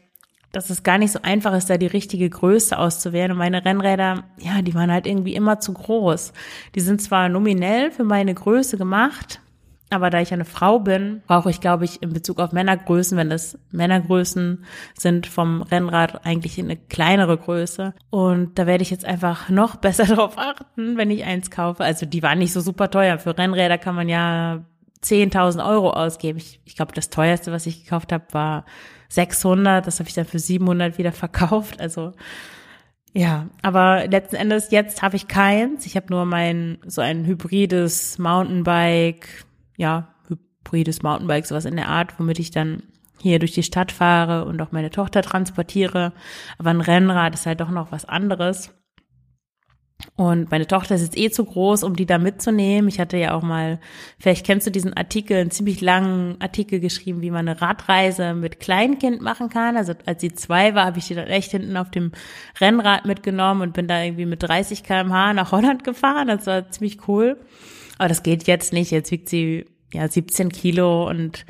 [0.52, 3.32] dass es gar nicht so einfach ist, da die richtige Größe auszuwählen.
[3.32, 6.34] Und meine Rennräder, ja, die waren halt irgendwie immer zu groß.
[6.74, 9.40] Die sind zwar nominell für meine Größe gemacht,
[9.90, 13.30] aber da ich eine Frau bin, brauche ich, glaube ich, in Bezug auf Männergrößen, wenn
[13.30, 14.64] das Männergrößen
[14.96, 17.94] sind vom Rennrad, eigentlich eine kleinere Größe.
[18.10, 21.84] Und da werde ich jetzt einfach noch besser darauf achten, wenn ich eins kaufe.
[21.84, 23.18] Also die waren nicht so super teuer.
[23.18, 24.64] Für Rennräder kann man ja
[25.04, 26.38] 10.000 Euro ausgeben.
[26.38, 28.64] Ich, ich glaube, das teuerste, was ich gekauft habe, war
[29.10, 29.86] 600.
[29.86, 31.80] Das habe ich dann für 700 wieder verkauft.
[31.80, 32.12] Also
[33.16, 35.86] ja, aber letzten Endes jetzt habe ich keins.
[35.86, 39.44] Ich habe nur mein so ein hybrides Mountainbike,
[39.76, 42.82] ja, hybrides Mountainbike, sowas in der Art, womit ich dann
[43.20, 46.12] hier durch die Stadt fahre und auch meine Tochter transportiere.
[46.58, 48.72] Aber ein Rennrad ist halt doch noch was anderes.
[50.16, 52.88] Und meine Tochter ist jetzt eh zu groß, um die da mitzunehmen.
[52.88, 53.80] Ich hatte ja auch mal,
[54.18, 58.60] vielleicht kennst du diesen Artikel, einen ziemlich langen Artikel geschrieben, wie man eine Radreise mit
[58.60, 59.76] Kleinkind machen kann.
[59.76, 62.12] Also als sie zwei war, habe ich die dann echt hinten auf dem
[62.60, 66.28] Rennrad mitgenommen und bin da irgendwie mit 30 kmh nach Holland gefahren.
[66.28, 67.38] Das war ziemlich cool.
[67.98, 68.90] Aber das geht jetzt nicht.
[68.90, 71.46] Jetzt wiegt sie ja 17 Kilo und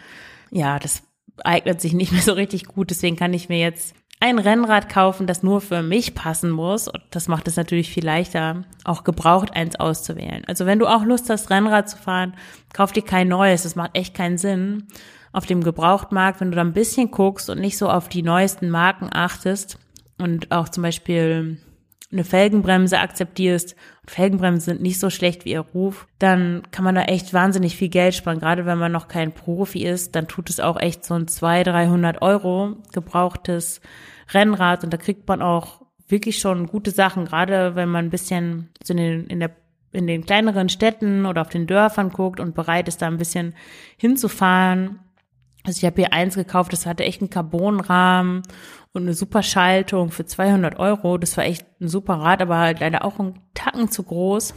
[0.50, 1.02] ja, das
[1.42, 2.90] eignet sich nicht mehr so richtig gut.
[2.90, 6.88] Deswegen kann ich mir jetzt ein Rennrad kaufen, das nur für mich passen muss.
[6.88, 10.44] Und das macht es natürlich viel leichter, auch gebraucht eins auszuwählen.
[10.46, 12.35] Also wenn du auch Lust hast, Rennrad zu fahren,
[12.72, 13.64] kauf dir kein neues.
[13.64, 14.87] Das macht echt keinen Sinn.
[15.33, 18.70] Auf dem Gebrauchtmarkt, wenn du da ein bisschen guckst und nicht so auf die neuesten
[18.70, 19.78] Marken achtest
[20.16, 21.59] und auch zum Beispiel
[22.14, 27.03] eine Felgenbremse akzeptierst, Felgenbremsen sind nicht so schlecht wie ihr Ruf, dann kann man da
[27.03, 28.38] echt wahnsinnig viel Geld sparen.
[28.38, 31.66] Gerade wenn man noch kein Profi ist, dann tut es auch echt so ein 200,
[31.74, 33.81] 300 Euro gebrauchtes
[34.33, 38.70] Rennrad und da kriegt man auch wirklich schon gute Sachen, gerade wenn man ein bisschen
[38.88, 39.50] in, den, in der
[39.94, 43.55] in den kleineren Städten oder auf den Dörfern guckt und bereit ist, da ein bisschen
[43.96, 44.98] hinzufahren.
[45.64, 48.42] Also ich habe hier eins gekauft, das hatte echt einen Carbonrahmen
[48.92, 51.16] und eine super Schaltung für 200 Euro.
[51.16, 54.55] Das war echt ein super Rad, aber halt leider auch ein Tacken zu groß.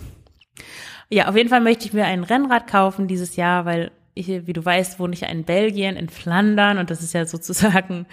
[1.09, 4.53] Ja, auf jeden Fall möchte ich mir ein Rennrad kaufen dieses Jahr, weil ich, wie
[4.53, 8.05] du weißt, wohne ich ja in Belgien, in Flandern und das ist ja sozusagen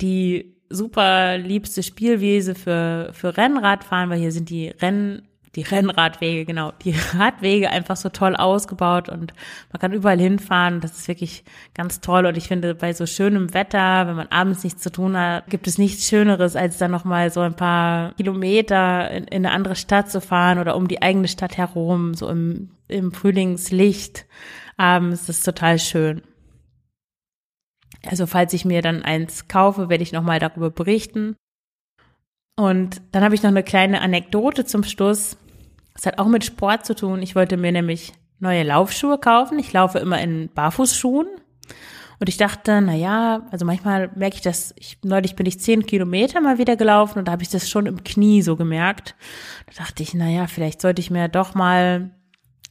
[0.00, 6.72] die super liebste Spielwiese für, für Rennradfahren, weil hier sind die Renn, die Rennradwege, genau,
[6.82, 9.32] die Radwege einfach so toll ausgebaut und
[9.72, 10.80] man kann überall hinfahren.
[10.80, 12.26] Das ist wirklich ganz toll.
[12.26, 15.66] Und ich finde, bei so schönem Wetter, wenn man abends nichts zu tun hat, gibt
[15.66, 20.10] es nichts Schöneres, als dann nochmal so ein paar Kilometer in, in eine andere Stadt
[20.10, 24.26] zu fahren oder um die eigene Stadt herum, so im, im Frühlingslicht
[24.76, 25.26] abends.
[25.26, 26.22] Das ist total schön.
[28.06, 31.36] Also falls ich mir dann eins kaufe, werde ich nochmal darüber berichten.
[32.58, 35.36] Und dann habe ich noch eine kleine Anekdote zum Schluss.
[35.94, 37.22] Das hat auch mit Sport zu tun.
[37.22, 39.60] Ich wollte mir nämlich neue Laufschuhe kaufen.
[39.60, 41.28] Ich laufe immer in Barfußschuhen.
[42.18, 45.86] Und ich dachte, na ja, also manchmal merke ich das, ich, neulich bin ich zehn
[45.86, 49.14] Kilometer mal wieder gelaufen und da habe ich das schon im Knie so gemerkt.
[49.66, 52.10] Da dachte ich, na ja, vielleicht sollte ich mir doch mal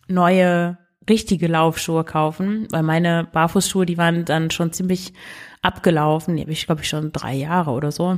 [0.09, 0.77] neue
[1.09, 5.13] richtige Laufschuhe kaufen, weil meine Barfußschuhe, die waren dann schon ziemlich
[5.61, 6.35] abgelaufen.
[6.35, 8.17] Die habe ich, glaube ich, schon drei Jahre oder so.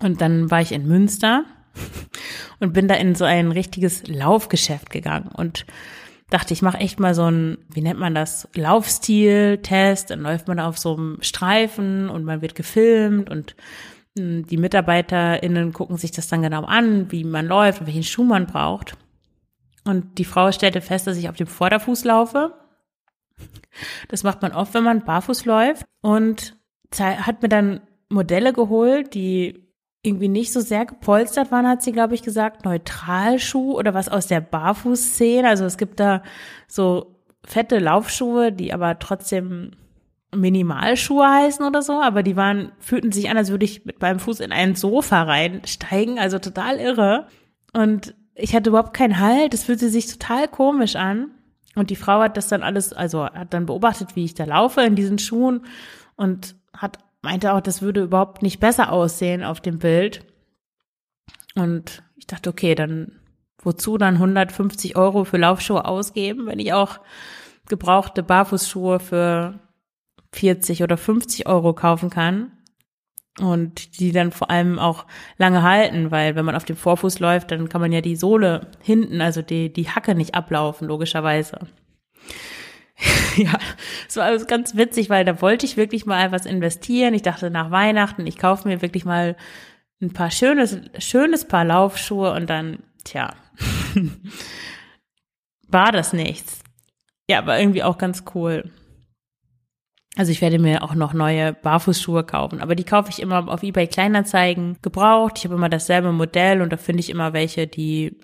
[0.00, 1.44] Und dann war ich in Münster
[2.60, 5.66] und bin da in so ein richtiges Laufgeschäft gegangen und
[6.30, 10.10] dachte, ich mache echt mal so ein, wie nennt man das, Laufstil-Test.
[10.10, 13.54] Dann läuft man auf so einem Streifen und man wird gefilmt und
[14.18, 18.24] hm, die MitarbeiterInnen gucken sich das dann genau an, wie man läuft und welchen Schuh
[18.24, 18.96] man braucht.
[19.84, 22.54] Und die Frau stellte fest, dass ich auf dem Vorderfuß laufe.
[24.08, 25.84] Das macht man oft, wenn man barfuß läuft.
[26.00, 26.56] Und
[26.98, 29.65] hat mir dann Modelle geholt, die
[30.06, 34.26] irgendwie nicht so sehr gepolstert waren, hat sie, glaube ich, gesagt, Neutralschuh oder was aus
[34.26, 35.48] der Barfußszene.
[35.48, 36.22] Also es gibt da
[36.68, 39.72] so fette Laufschuhe, die aber trotzdem
[40.34, 44.18] Minimalschuhe heißen oder so, aber die waren, fühlten sich an, als würde ich mit meinem
[44.18, 47.26] Fuß in ein Sofa reinsteigen, also total irre.
[47.72, 51.30] Und ich hatte überhaupt keinen Halt, es fühlte sich total komisch an.
[51.74, 54.82] Und die Frau hat das dann alles, also hat dann beobachtet, wie ich da laufe
[54.82, 55.66] in diesen Schuhen
[56.16, 60.24] und hat meinte auch, das würde überhaupt nicht besser aussehen auf dem Bild.
[61.56, 63.18] Und ich dachte, okay, dann
[63.58, 67.00] wozu dann 150 Euro für Laufschuhe ausgeben, wenn ich auch
[67.68, 69.58] gebrauchte Barfußschuhe für
[70.34, 72.52] 40 oder 50 Euro kaufen kann
[73.40, 75.04] und die dann vor allem auch
[75.36, 78.68] lange halten, weil wenn man auf dem Vorfuß läuft, dann kann man ja die Sohle
[78.80, 81.58] hinten, also die, die Hacke nicht ablaufen, logischerweise.
[83.36, 83.58] ja,
[84.08, 87.14] es war alles ganz witzig, weil da wollte ich wirklich mal was investieren.
[87.14, 89.36] Ich dachte nach Weihnachten, ich kaufe mir wirklich mal
[90.00, 93.34] ein paar schönes, schönes Paar Laufschuhe und dann, tja,
[95.68, 96.60] war das nichts.
[97.28, 98.70] Ja, aber irgendwie auch ganz cool.
[100.16, 103.62] Also ich werde mir auch noch neue Barfußschuhe kaufen, aber die kaufe ich immer auf
[103.62, 105.34] eBay Kleinanzeigen gebraucht.
[105.36, 108.18] Ich habe immer dasselbe Modell und da finde ich immer welche, die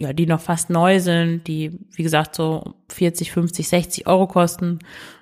[0.00, 4.78] ja, die noch fast neu sind, die wie gesagt so 40, 50, 60 Euro kosten.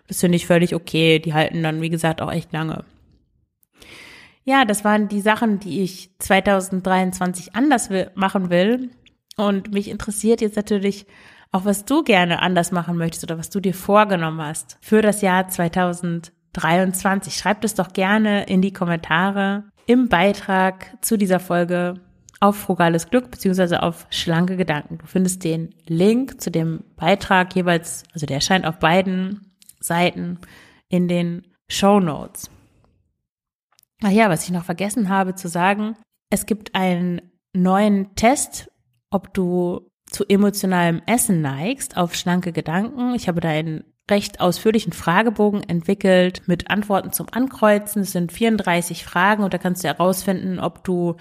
[0.07, 1.19] Das finde ich völlig okay.
[1.19, 2.85] Die halten dann wie gesagt auch echt lange.
[4.45, 8.91] Ja, das waren die Sachen, die ich 2023 anders will, machen will.
[9.37, 11.07] Und mich interessiert jetzt natürlich
[11.51, 15.23] auch was du gerne anders machen möchtest oder was du dir vorgenommen hast für das
[15.23, 17.35] Jahr 2023.
[17.35, 21.95] Schreib das doch gerne in die Kommentare im Beitrag zu dieser Folge
[22.41, 24.99] auf frugales Glück beziehungsweise auf schlanke Gedanken.
[24.99, 30.39] Du findest den Link zu dem Beitrag jeweils, also der erscheint auf beiden Seiten
[30.89, 32.51] in den Show Notes.
[34.03, 35.97] Ach ja, was ich noch vergessen habe zu sagen,
[36.31, 37.21] es gibt einen
[37.53, 38.71] neuen Test,
[39.11, 43.15] ob du zu emotionalem Essen neigst auf schlanke Gedanken.
[43.15, 48.03] Ich habe da einen recht ausführlichen Fragebogen entwickelt mit Antworten zum Ankreuzen.
[48.03, 51.17] Es sind 34 Fragen und da kannst du herausfinden, ob du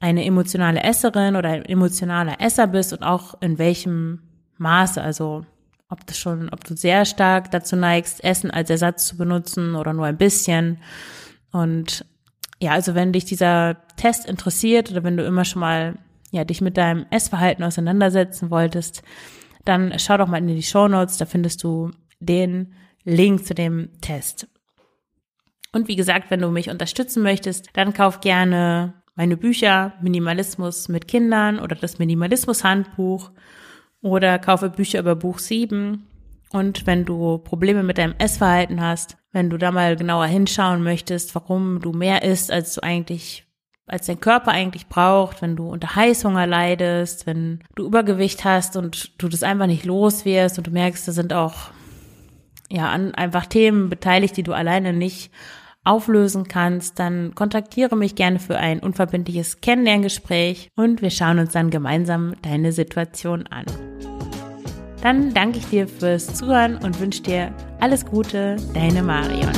[0.00, 4.20] eine emotionale Esserin oder ein emotionaler Esser bist und auch in welchem
[4.58, 5.44] Maße, also
[5.88, 9.92] ob du schon, ob du sehr stark dazu neigst, Essen als Ersatz zu benutzen oder
[9.92, 10.78] nur ein bisschen.
[11.52, 12.04] Und
[12.60, 15.98] ja, also wenn dich dieser Test interessiert oder wenn du immer schon mal
[16.30, 19.02] ja, dich mit deinem Essverhalten auseinandersetzen wolltest,
[19.64, 22.74] dann schau doch mal in die Show Notes, da findest du den
[23.04, 24.48] Link zu dem Test.
[25.72, 31.08] Und wie gesagt, wenn du mich unterstützen möchtest, dann kauf gerne meine Bücher Minimalismus mit
[31.08, 33.30] Kindern oder das Minimalismus Handbuch
[34.02, 36.06] oder kaufe Bücher über Buch 7.
[36.50, 41.34] Und wenn du Probleme mit deinem Essverhalten hast, wenn du da mal genauer hinschauen möchtest,
[41.34, 43.44] warum du mehr isst, als du eigentlich,
[43.86, 49.20] als dein Körper eigentlich braucht, wenn du unter Heißhunger leidest, wenn du Übergewicht hast und
[49.20, 51.70] du das einfach nicht los wirst und du merkst, da sind auch
[52.70, 55.32] ja an einfach Themen beteiligt, die du alleine nicht
[55.84, 61.70] auflösen kannst, dann kontaktiere mich gerne für ein unverbindliches Kennenlerngespräch und wir schauen uns dann
[61.70, 63.66] gemeinsam deine Situation an.
[65.02, 69.52] Dann danke ich dir fürs Zuhören und wünsche dir alles Gute, deine Marion.